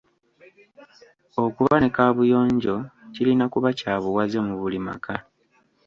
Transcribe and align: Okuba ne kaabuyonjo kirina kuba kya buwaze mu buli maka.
Okuba 1.43 1.75
ne 1.79 1.89
kaabuyonjo 1.95 2.75
kirina 3.13 3.45
kuba 3.53 3.69
kya 3.79 3.93
buwaze 4.03 4.39
mu 4.47 4.53
buli 4.61 4.79
maka. 4.87 5.13